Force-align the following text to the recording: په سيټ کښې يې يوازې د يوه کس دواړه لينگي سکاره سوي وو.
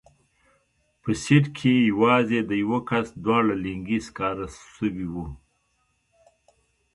په 1.01 1.09
سيټ 1.23 1.45
کښې 1.57 1.71
يې 1.77 1.87
يوازې 1.91 2.39
د 2.49 2.51
يوه 2.63 2.79
کس 2.89 3.07
دواړه 3.23 3.53
لينگي 3.65 3.99
سکاره 4.07 4.47
سوي 4.75 5.07
وو. 5.13 5.25